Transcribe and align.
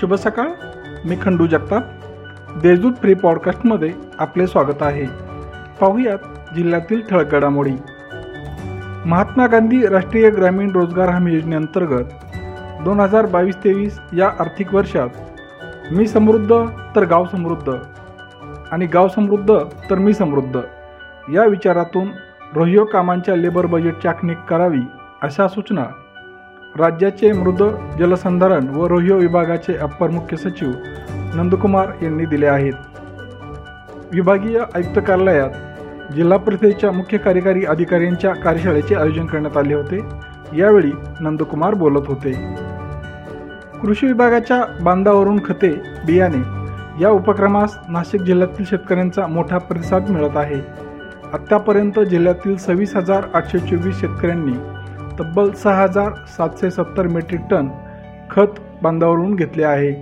शुभ 0.00 0.14
सकाळ. 0.14 0.48
मी 1.04 1.16
खंडू 1.22 1.46
जगताप. 1.46 1.82
देशदूत 2.62 2.92
फ्री 2.92 3.14
पॉडकास्टमध्ये 3.14 3.92
आपले 4.18 4.46
स्वागत 4.46 4.82
आहे. 4.82 5.06
पाहुयात 5.80 6.54
जिल्ह्यातील 6.54 7.00
ठळक 7.10 7.32
घडामोडी. 7.32 7.74
महात्मा 9.06 9.46
गांधी 9.46 9.86
राष्ट्रीय 9.86 10.30
ग्रामीण 10.30 10.70
रोजगार 10.70 11.08
हमी 11.08 11.34
योजनेअंतर्गत 11.34 12.04
दोन 12.84 13.00
हजार 13.00 13.26
बावीस 13.26 13.56
तेवीस 13.56 13.98
या 14.12 14.30
आर्थिक 14.40 14.74
वर्षात 14.74 15.92
मी 15.92 16.06
समृद्ध 16.06 16.64
तर 16.96 17.04
गाव 17.04 17.24
समृद्ध 17.24 17.74
आणि 18.72 18.86
गाव 18.86 19.08
समृद्ध 19.08 19.58
तर 19.90 19.94
मी 19.94 20.12
समृद्ध 20.12 20.60
या 21.34 21.44
विचारातून 21.44 22.08
रोहियो 22.54 22.84
कामांच्या 22.84 23.36
लेबर 23.36 23.66
बजेटची 23.66 24.08
आखणी 24.08 24.34
करावी 24.48 24.82
अशा 25.22 25.48
सूचना 25.48 25.84
राज्याचे 26.80 27.32
मृद 27.32 27.62
जलसंधारण 27.98 28.68
व 28.68 28.86
रोहियो 28.86 29.16
विभागाचे 29.16 29.76
अप्पर 29.76 30.10
मुख्य 30.10 30.36
सचिव 30.36 30.70
नंदकुमार 31.34 31.88
यांनी 32.02 32.24
दिले 32.24 32.46
आहेत. 32.46 32.72
विभागीय 34.12 34.58
आयुक्त 34.74 34.98
कार्यालयात 34.98 36.12
जिल्हा 36.14 36.38
परिषदेच्या 36.38 36.92
मुख्य 36.92 37.18
कार्यकारी 37.18 37.64
अधिकाऱ्यांच्या 37.64 38.34
कार्यशाळेचे 38.34 38.94
आयोजन 38.94 39.26
करण्यात 39.26 39.56
आले 39.56 39.74
होते. 39.74 40.00
यावेळी 40.56 40.92
नंदकुमार 41.20 41.74
बोलत 41.74 42.08
होते. 42.08 42.32
कृषी 43.82 44.06
विभागाच्या 44.06 44.64
बांधावरून 44.82 45.38
खते 45.44 45.70
बियाणे 46.06 46.42
या 47.02 47.10
उपक्रमास 47.10 47.78
नाशिक 47.88 48.20
जिल्ह्यातील 48.20 48.64
शेतकऱ्यांचा 48.64 49.26
मोठा 49.26 49.58
प्रतिसाद 49.58 50.10
मिळत 50.10 50.36
आहे. 50.36 50.60
आत्तापर्यंत 51.32 52.00
जिल्ह्यातील 52.00 52.56
सव्वीस 52.56 52.96
हजार 52.96 53.24
आठशे 53.34 53.58
चोवीस 53.58 54.00
शेतकऱ्यांनी 54.00 54.52
तब्बल 55.18 55.50
सहा 55.50 55.82
हजार 55.82 56.12
सातशे 56.28 56.70
सत्तर 56.70 57.06
मेट्रिक 57.06 57.40
टन 57.50 57.68
खत 58.30 58.60
बांधावरून 58.82 59.34
घेतले 59.34 59.64
आहे. 59.64 59.92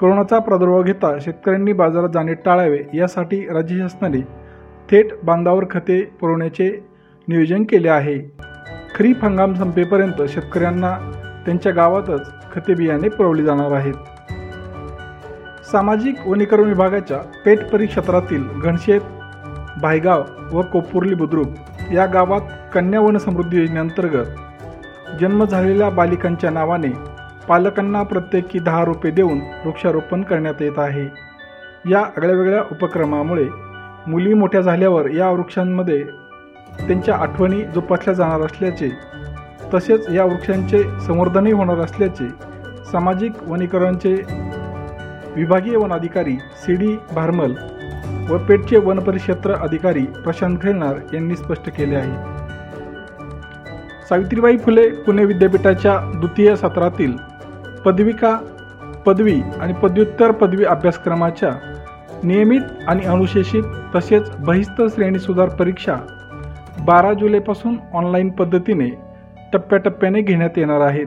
कोरोनाचा 0.00 0.38
प्रादुर्भाव 0.38 0.82
घेता 0.82 1.18
शेतकऱ्यांनी 1.20 1.72
बाजारात 1.72 2.08
जाणे 2.14 2.34
टाळावे 2.34 2.78
यासाठी 2.94 3.40
राज्य 3.48 3.76
शासनाने 3.76 4.20
थेट 4.90 5.12
बांधावर 5.24 5.64
खते 5.70 6.00
पुरवण्याचे 6.20 6.70
नियोजन 7.28 7.64
केले 7.64 7.88
आहे. 7.88 8.18
खरीप 8.94 9.24
हंगाम 9.24 9.54
संपेपर्यंत 9.54 10.22
शेतकऱ्यांना 10.28 10.96
त्यांच्या 11.46 11.72
गावातच 11.72 12.30
खते 12.52 12.74
बियाणे 12.74 13.08
पुरवली 13.08 13.42
जाणार 13.42 13.72
आहेत. 13.72 13.94
सामाजिक 15.72 16.26
वनीकरण 16.26 16.64
विभागाच्या 16.64 17.18
पेट 17.44 17.70
परिक्षेत्रातील 17.70 18.44
घनशेत 18.62 19.00
भायगाव 19.82 20.24
व 20.52 20.62
कोपुर्ली 20.62 21.14
बुद्रुक 21.14 21.48
या 21.92 22.06
गावात 22.06 22.40
कन्या 22.74 23.00
वन 23.00 23.16
समृद्धी 23.18 23.58
योजनेअंतर्गत 23.58 25.18
जन्म 25.20 25.44
झालेल्या 25.44 25.88
बालिकांच्या 25.90 26.50
नावाने 26.50 26.88
पालकांना 27.48 28.02
प्रत्येकी 28.02 28.58
दहा 28.58 28.84
रुपये 28.84 29.10
देऊन 29.10 29.40
वृक्षारोपण 29.64 30.22
करण्यात 30.22 30.62
येत 30.62 30.78
आहे. 30.78 31.06
या 31.90 32.02
वेगळ्या 32.16 32.60
उपक्रमामुळे 32.72 33.44
मुली 34.06 34.34
मोठ्या 34.34 34.60
झाल्यावर 34.60 35.08
या 35.10 35.30
वृक्षांमध्ये 35.30 36.02
त्यांच्या 36.86 37.14
आठवणी 37.16 37.62
जोपासल्या 37.64 38.14
जाणार 38.14 38.40
असल्याचे 38.40 38.88
तसेच 39.74 40.08
या 40.10 40.24
वृक्षांचे 40.24 40.82
संवर्धनही 41.00 41.52
होणार 41.52 41.78
असल्याचे 41.78 42.28
सामाजिक 42.92 43.42
वनीकरणचे 43.48 44.14
विभागीय 45.36 45.76
वन 45.76 45.92
अधिकारी 45.92 46.36
सी 46.36 46.74
डी 46.74 46.96
भारमल 47.14 47.54
व 48.30 48.38
पेठचे 48.38 48.78
वनपरिक्षेत्र 48.78 49.52
अधिकारी 49.52 50.04
प्रशांत 50.24 50.58
खेळणार 50.62 50.94
यांनी 51.14 51.36
स्पष्ट 51.36 51.68
केले 51.76 51.96
आहे. 51.96 52.40
सावित्रीबाई 54.08 54.56
फुले 54.56 54.90
पुणे 54.90 55.24
विद्यापीठाच्या 55.24 55.98
द्वितीय 55.98 56.56
सत्रातील 56.56 57.12
पदविका 57.84 58.36
पदवी 59.06 59.40
आणि 59.60 59.72
पदव्युत्तर 59.72 60.30
पदवी 60.30 60.64
अभ्यासक्रमाच्या 60.64 61.50
नियमित 62.22 62.60
आणि 62.88 63.06
अनुशेषित 63.06 63.62
तसेच 63.96 64.30
बहिस्त 64.36 64.82
श्रेणी 64.94 65.18
सुधार 65.18 65.48
परीक्षा 65.48 65.96
बारा 66.86 67.12
जुलैपासून 67.12 67.76
ऑनलाईन 67.92 68.30
पद्धतीने 68.30 68.90
टप्प्याटप्प्याने 69.52 70.22
घेण्यात 70.22 70.50
येणार 70.56 70.80
आहेत. 70.80 71.06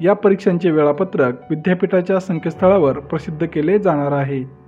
या 0.00 0.12
परीक्षांचे 0.12 0.70
वेळापत्रक 0.70 1.34
विद्यापीठाच्या 1.50 2.20
संकेतस्थळावर 2.20 2.98
प्रसिद्ध 2.98 3.46
केले 3.46 3.78
जाणार 3.78 4.12
आहे. 4.12 4.60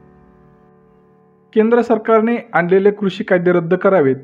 केंद्र 1.54 1.82
सरकारने 1.82 2.36
आणलेले 2.52 2.90
कृषी 2.90 3.24
कायदे 3.24 3.52
रद्द 3.52 3.74
करावेत. 3.74 4.16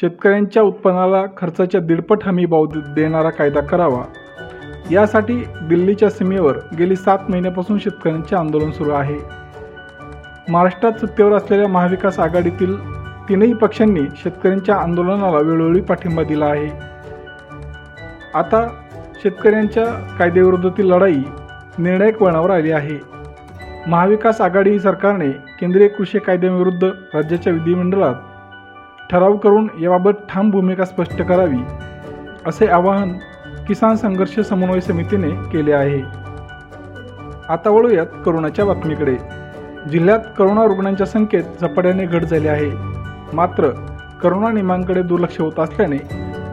शेतकऱ्यांच्या 0.00 0.62
उत्पन्नाला 0.62 1.24
खर्चाच्या 1.36 1.80
दीडपट 1.80 2.18
हमी 2.24 2.46
भाव 2.46 2.66
देणारा 2.66 3.30
कायदा 3.30 3.60
करावा. 3.60 4.04
यासाठी 4.90 5.44
दिल्लीच्या 5.68 6.10
सीमेवर 6.10 6.58
गेली 6.78 6.96
सात 6.96 7.18
महिन्यापासून 7.28 7.78
शेतकऱ्यांचे 7.78 8.36
आंदोलन 8.36 8.70
सुरू 8.70 8.90
आहे. 8.90 9.16
महाराष्ट्रात 10.48 10.92
सत्तेवर 10.92 11.32
असलेल्या 11.32 11.68
महाविकास 11.68 12.18
आघाडीतील 12.18 12.76
तीनही 13.28 13.52
पक्षांनी 13.52 14.00
शेतकऱ्यांच्या 14.16 14.76
आंदोलनाला 14.76 15.38
वेळोवेळी 15.38 15.80
पाठिंबा 15.80 16.22
दिला 16.22 16.46
आहे. 16.46 16.68
आता 18.34 18.68
शेतकऱ्यांच्या 19.22 19.84
कायद्याविरोधातील 20.18 20.86
लढाई 20.86 21.22
निर्णायक 21.78 22.22
वळणावर 22.22 22.50
आली 22.50 22.70
आहे. 22.70 23.17
महाविकास 23.86 24.40
आघाडी 24.40 24.78
सरकारने 24.78 25.30
केंद्रीय 25.30 25.88
कृषी 25.88 26.18
कायद्याविरुद्ध 26.18 26.84
राज्याच्या 27.14 27.52
विधिमंडळात 27.52 28.14
ठराव 29.10 29.36
करून 29.36 29.68
याबाबत 29.80 30.10
ठाम 30.28 30.50
भूमिका 30.50 30.84
स्पष्ट 30.84 31.22
करावी 31.22 31.58
असे 32.46 32.66
आवाहन 32.66 33.12
किसान 33.68 33.96
संघर्ष 33.96 34.40
समन्वय 34.40 34.80
समितीने 34.80 35.30
केले 35.30 35.72
आहे. 35.72 36.02
आता 37.48 37.70
वळूयात 37.70 38.06
करोनाच्या 38.24 38.64
बातमीकडे. 38.64 39.16
जिल्ह्यात 39.90 40.18
करोना 40.38 40.64
रुग्णांच्या 40.64 41.06
संख्येत 41.06 41.42
झपाट्याने 41.60 42.06
घट 42.06 42.22
झाली 42.22 42.48
आहे. 42.48 42.70
मात्र 43.32 43.68
करोना 44.22 44.50
नियमांकडे 44.52 45.02
दुर्लक्ष 45.02 45.40
होत 45.40 45.58
असल्याने 45.58 45.98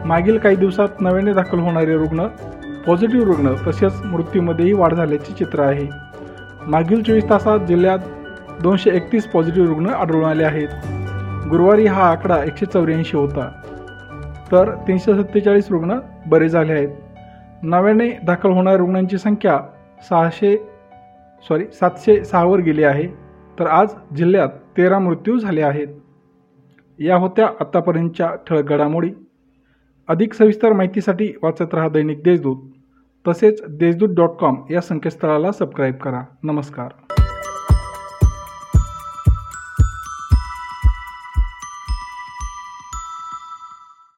मागील 0.04 0.38
काही 0.38 0.56
दिवसात 0.56 1.00
नव्याने 1.00 1.32
दाखल 1.32 1.58
होणारे 1.58 1.96
रुग्ण 1.96 2.26
पॉझिटिव्ह 2.86 3.26
रुग्ण 3.26 3.54
तसेच 3.66 4.02
मृत्यूमध्येही 4.04 4.72
वाढ 4.72 4.94
झाल्याचे 4.94 5.32
चित्र 5.32 5.60
आहे. 5.60 6.05
मागील 6.66 7.02
चोवीस 7.02 7.30
तासात 7.30 7.60
जिल्ह्यात 7.60 7.98
दोनशे 8.62 8.90
एकतीस 8.90 9.26
पॉझिटिव्ह 9.26 9.68
रुग्ण 9.68 9.86
आढळून 9.86 10.24
आले 10.24 10.44
आहेत. 10.44 10.68
गुरुवारी 11.50 11.86
हा 11.86 12.10
आकडा 12.10 12.44
एकशे 12.44 12.66
चौऱ्याऐंशी 12.66 13.16
होता. 13.16 13.50
तर 14.52 14.74
तीनशे 14.74 15.22
सत्तेचाळीस 15.22 15.70
रुग्ण 15.70 15.98
बरे 16.26 16.48
झाले 16.48 16.72
आहेत. 16.72 16.88
नव्याने 17.62 18.10
दाखल 18.24 18.50
होणाऱ्या 18.50 18.78
रुग्णांची 18.78 19.18
संख्या 19.18 19.60
सहाशे 20.10 20.56
सॉरी 21.48 21.64
सातशे 21.64 22.24
सहावर 22.24 22.58
गेली 22.58 22.82
आहे. 22.82 23.06
तर 23.58 23.66
आज 23.66 23.88
जिल्ह्यात 24.16 24.48
तेरा 24.48 24.98
मृत्यू 24.98 25.38
झाले 25.38 25.62
आहेत. 25.62 25.88
या 26.98 27.16
होत्या 27.16 27.46
आत्तापर्यंतच्या 27.60 28.30
ठळक 28.34 28.64
घडामोडी. 28.64 29.10
अधिक 30.08 30.34
सविस्तर 30.34 30.72
माहितीसाठी 30.72 31.32
वाचत 31.42 31.74
रहा 31.74 31.88
दैनिक 31.88 32.22
देशदूत. 32.22 32.56
तसेच 33.28 33.62
देशदूत 33.68 34.08
डॉट 34.16 34.30
कॉम 34.30 34.62
या 34.70 34.80
संकेतस्थळाला 34.80 35.52
सबस्क्राईब 35.52 35.94
करा. 35.94 36.22
नमस्कार. 36.42 37.05